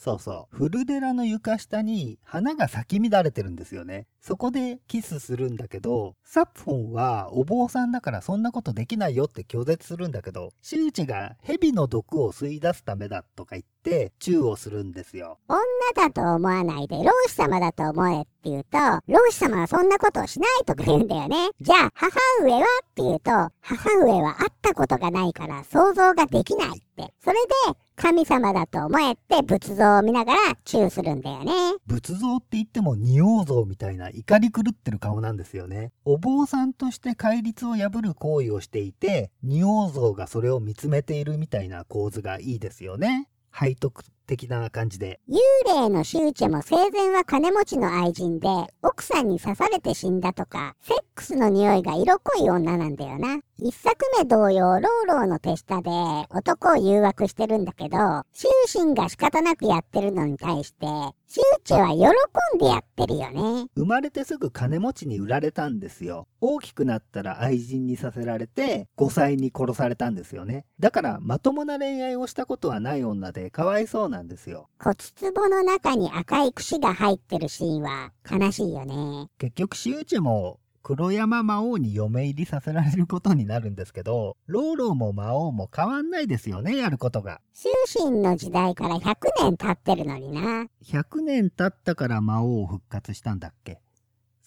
[0.00, 0.56] そうそう。
[0.56, 4.06] フルデラの床下に花が咲き乱れてるんですよね。
[4.22, 15.38] そこでキスするんだけど、サプフォンはお坊さんだからそんなことできないよって拒絶するんだけど、シウチが蛇の毒を吸い出すためだとか言って、チューをするんですよ。
[15.48, 15.58] 女
[15.94, 21.50] だと思わないで、老子様だと思えって言うと、老子様はそんなことをしないとか言うんだよね。
[21.60, 27.12] じゃあ、母上はって言うと、母上は会ったことがないから想像ができないって。
[27.22, 27.34] それ
[27.68, 31.52] で、神様だと思えて仏像を見ながらチューするんだよね。
[31.86, 35.92] 仏像って言っても仁王像みたいな怒り狂ってる顔なんですよね。
[36.06, 43.28] お坊さんとして戒律を破る行為をしていて、仁王像がそれを見つめているみたいな構図がいいですよね。
[43.52, 45.20] 背徳的な感じで。
[45.28, 48.48] 幽霊のシューチェも生前は金持ちの愛人で、
[48.80, 53.40] 奥さんに刺されて死んだとか、セックスの匂いが色濃い女なんだよな。
[53.62, 55.90] 一作目同様、ローローの手下で
[56.30, 57.98] 男を誘惑してるんだけど、
[58.32, 60.86] シューシンが仕方なくやってるのに対して、
[61.26, 63.68] シューチェは喜んでやってるよね。
[63.76, 66.26] 生まれてすぐ金持ちに売られたんですよ。
[66.40, 70.64] 大きくなったら愛人にさせられて、5歳に殺されたんですよね。
[70.78, 74.68] だから、まともな恋愛をしたことはない女で、かわいそうなんですよ。
[74.78, 74.96] 骨
[75.32, 79.28] 壺の中に赤い櫛が入ってるシーンは悲しいよね。
[79.38, 87.40] 結局、シウチェも、黒山魔王に嫁入りさせられることになるんですけど、ローローも魔王も変わんないですよね、やることが。
[87.52, 90.66] シューシンの時代から100年経ってるのにな。
[90.84, 93.80] 100年経ったから魔王を復活したんだっけ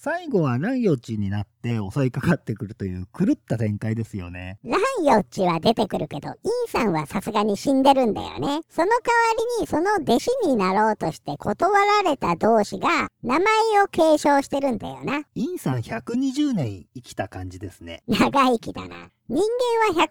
[0.03, 4.59] 最後はライオッチになって襲いかかってくるという狂った展開ですよね。
[4.61, 8.63] ライオッチは出てくるけど、インさんはさすがに死んでるんだよね。
[8.69, 8.89] その代わ
[9.57, 11.71] りにその弟子になろうとして断
[12.03, 13.45] られた同士が名前
[13.81, 15.21] を継承してるんだよな。
[15.35, 18.03] インさん120年生きた感じですね。
[18.05, 19.07] 長生きだな。
[19.29, 19.41] 人
[19.87, 20.05] 間は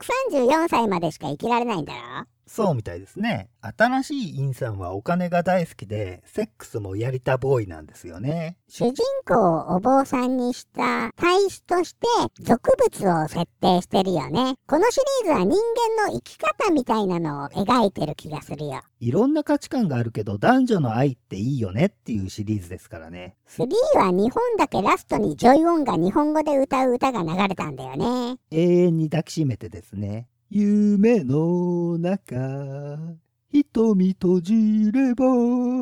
[0.64, 2.24] 134歳までしか生きられないんだろ？
[2.52, 3.48] そうみたいですね。
[3.62, 8.58] 新しいインさんはお金が大好きで、セックスもやりたボーイなんですよね。
[8.68, 12.06] 主人公をお坊さんにした体質として
[12.40, 14.56] 俗物を設定してるよね。
[14.66, 15.56] このシリーズは人
[15.96, 18.82] 間の生き方みたいなのを描いてる気がするよ。
[19.00, 23.34] いろんな価値観があるけど男女の愛っていいよねっていうシリーズですからね。
[23.48, 23.66] 3
[23.98, 28.38] は日本だけラストにジョイオンが日本語で歌う歌が流れたんだよね。
[28.50, 30.28] 永遠に抱きしめてですね。
[30.54, 33.16] 夢の中、
[33.50, 35.24] 瞳閉じれば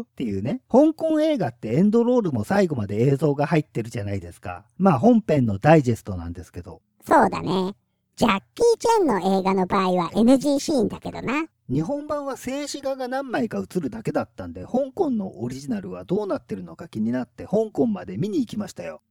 [0.03, 0.61] っていうね。
[0.71, 4.65] 香港映画ってエンドロールも最後まで映像が入ってるじゃないですか。
[4.79, 6.83] まあ本編のダイジェストなんですけど。
[7.05, 7.75] そうだね。
[8.15, 11.47] ジャッキー・チェンの映画の場合は NG シーンだけどな。
[11.69, 19.03] 日本版は静止画が何枚か映るだけだったんで、香港のオリジナルはどうなってるのか気になって香港まで見に行きましたよ。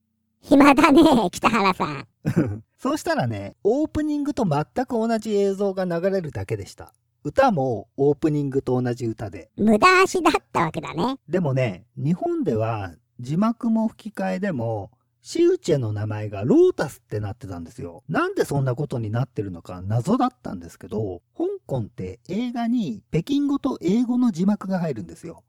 [0.41, 2.07] 暇だね、北原さん。
[2.77, 6.93] そうしたらね、オープニングと全く同じ映像が流れるだけでした。
[7.23, 9.51] 歌もオープニングと同じ歌で。
[9.57, 11.17] 無駄足だったわけだね。
[11.27, 18.03] でもね、日本では字幕も吹き替えでも、シウチェの名前がロータスってなってたんですよ。
[18.07, 25.43] なんでそんなことになってるのか謎だったんですけど、香港って映画に北京語と英語の字幕が入るんですよ。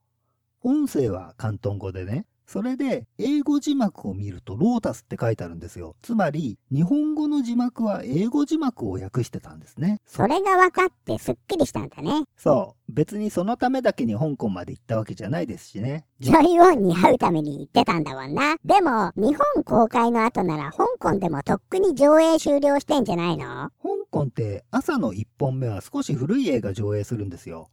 [0.63, 2.27] 音声は広東語でね。
[2.53, 5.95] それで、英語字幕を見るとロータスって書いてあるんですよ。
[6.03, 10.01] つまり、日本語の字幕は英語字幕を訳してたんですね。
[10.05, 12.25] それが分かってすっきりしたんだね。
[12.37, 12.93] そう。
[12.93, 16.07] 別にそのためだけに香港まで行ったわけじゃないですしね。
[16.19, 18.57] ジョイオンに会うために行ってたんだもんな。
[18.65, 23.71] でも、日本公開の後なら香港でもとっくに上映終了してんじゃないの？
[23.81, 27.71] 香港って朝の1本目は少し古い映画上映するんですよ。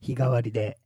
[0.00, 0.78] 日替わりで。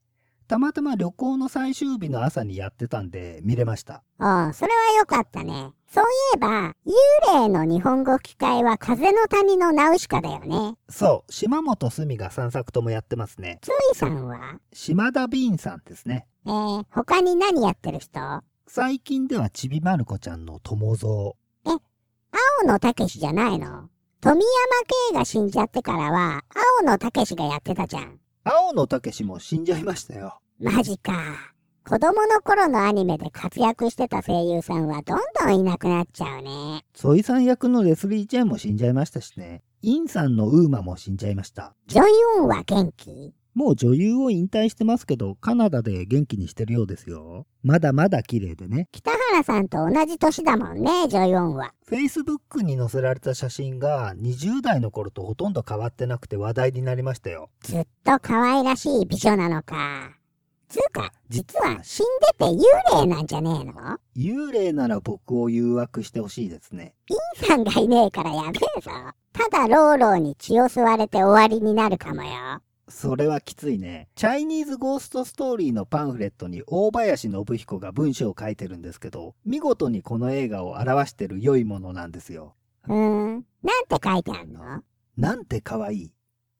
[0.50, 4.02] たまたま旅行の最終日の朝にやってたんで見れました。
[4.18, 5.70] おう、それはよかったね。
[5.86, 10.74] そういえば、幽霊の日本語吹き替えは風の谷のナウシカだよね。
[10.88, 13.60] そう、島本澄が3作ともやってますね。
[13.62, 14.58] ついさんは？
[14.72, 16.26] 島田ビーンさんですね。
[16.44, 18.42] えー、他に何やってる人？
[18.66, 21.10] 最近ではちびまる子ちゃんの友蔵。
[21.64, 21.80] 青
[22.66, 23.88] 野武じゃないの？
[24.20, 24.40] 富山
[25.12, 26.42] 圭が死んじゃってからは、
[26.82, 28.18] 青野武がやってたじゃん。
[28.42, 30.40] 青野武も死んじゃいましたよ。
[30.58, 31.12] マジか。
[31.86, 36.84] 子供の頃のアニメで活躍してた声優さんはどんどんいなくなっちゃうね。
[36.94, 39.62] ツォイさん役のレスリー・チェンも死んじゃいましたしね。
[39.82, 41.74] インさんのウーマも死んじゃいました。
[41.86, 43.34] ジョイオンは元気？
[43.60, 47.46] もう女優を引退してますけど、カナダで元気にしてるようですよ。
[47.62, 48.88] まだまだ綺麗でね。
[48.90, 51.74] 北原さんと同じ年だもんね、ジョンは。
[51.86, 57.50] Facebook に載せられた写真が20代の頃とほとんど変わってなくて話題になりましたよ。
[57.60, 60.10] ずっと可愛らしい美女なのか。
[60.70, 62.06] つうか、実は死ん
[62.38, 63.98] でて幽霊なんじゃねえの？
[64.16, 66.94] 幽霊なら僕を誘惑してほしいですね。
[67.10, 68.90] インさんがいねえからやべえぞ。
[69.34, 72.30] ただローローに血を吸われて終わりになるかもよ。
[72.90, 74.08] それはきついね。
[74.16, 82.54] チャイニーズゴーストストーリーのパンフレットに大林信彦が文章を書いてるんですけど、見事にこの映画を表してる良いものなんですよ。
[82.88, 83.46] うーん。
[83.62, 84.82] なんて書いてあんの？
[85.16, 86.12] なんて可愛い。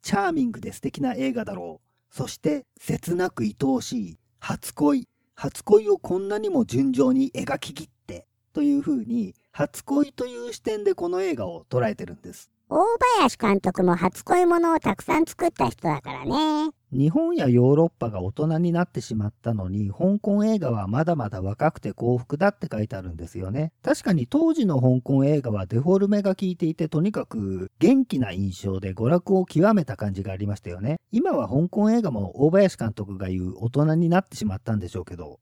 [0.03, 2.15] チャーミングで素敵な映画だろう。
[2.15, 4.19] そして、切なく愛おしい。
[4.39, 5.09] 初恋。
[5.35, 8.27] 初恋をこんなにも順調に描き切って。
[8.53, 12.51] という風に、初恋という視点でこの映画を捉えてるんです。
[12.73, 12.85] 大
[13.19, 16.71] 林監督も初恋ものをたくさん作った人だからね。
[16.93, 23.73] 日本やヨーロッパが大人になってしまったのに、香港映画はまだまだ若くて幸福だって書いてあるんですよね。
[23.83, 30.99] 確かに当時の香港映画はデフォルメが効いていて、とにかく元気な印象で娯楽を極めた感じがありましたよね。
[31.11, 35.41] 今は香港映画も大林監督が言う大人になってしまったんでしょうけど、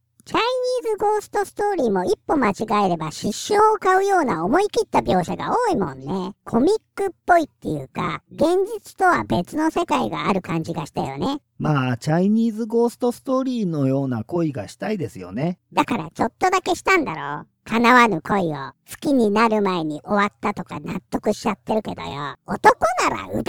[0.83, 6.35] ニーズゴーストストーリーも一歩間違えれば失笑を買うような思い切った描写が多いもんね。
[6.45, 8.43] コミックっぽいっていうか、現
[8.75, 11.41] 実とは別の世界がある感じがしたよね。
[11.59, 15.59] まあ、チャイニーズゴーストストーリーのような恋がしたいですよね。
[15.73, 22.35] だからちょっとだけしたんだろ叶わぬ恋を好きになる前に終わったとか納得しちゃってるけどよ。
[22.47, 23.43] 男なら奪い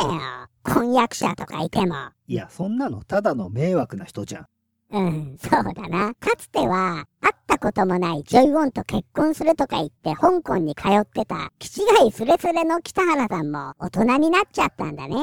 [0.00, 0.20] 取れよ。
[0.62, 1.94] 婚約者とかいても。
[2.28, 4.46] いや、そんなのただの迷惑な人じゃん。
[4.92, 6.14] うん、そうだな。
[6.14, 15.16] かつては、会ったこともないジョイウォンと結婚するとか言って香港に通ってた、気違いすれすれの北原さんも大人になっちゃったんだね。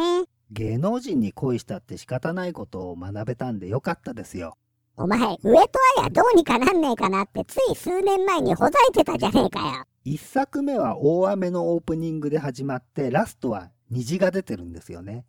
[0.51, 4.57] 芸能人に恋したって仕方ないことを学べたんでよかったですよ。
[4.97, 9.85] お前、上戸彩どうにかなんねえかなってつい数年前にほざいてたじゃねえかよ。
[10.03, 15.25] 一作目は大雨のオープニングで始まって、ラストは虹が出てるんですよね。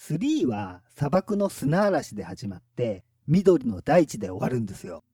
[0.00, 5.04] 3は砂漠の砂嵐で始まって、緑の大地で終わるんですよ。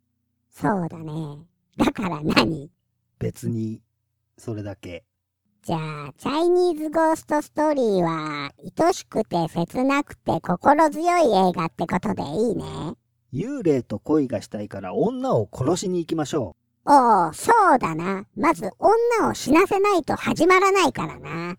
[0.49, 1.13] そうだね。
[1.77, 2.71] だから何？
[3.19, 3.83] 別に、
[4.39, 5.05] それだけ。
[5.63, 12.65] じゃあ、チャイニーズゴーストストーリーは、愛しくて切なくて心強い映画ってことでいいね。
[13.33, 16.55] 幽霊と恋がしたいから女を殺しに行きましょ
[16.85, 18.27] おお、そうだな。
[18.37, 21.53] まず女を死なせないと始まらないからな。
[21.53, 21.59] う。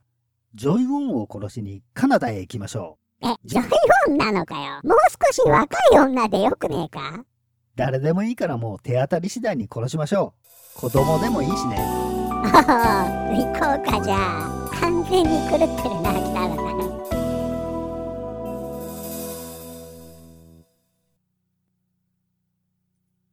[0.53, 3.01] ジョイウォンを殺しにカナダへ行きましょう。
[3.01, 3.05] え、
[3.44, 3.62] ジョ
[4.10, 4.80] イなのかよ。
[4.84, 7.24] もう少し若い女でよくねえか？
[7.76, 10.34] 誰でもいいからもう手当たり次第に殺しましょ
[10.78, 10.80] う。
[10.80, 11.78] 子供でもいいしね。
[11.80, 11.84] お
[12.36, 14.70] お、行こうかじゃあ。
[14.80, 15.68] 完全に狂ってる
[16.02, 16.35] な、北原さん。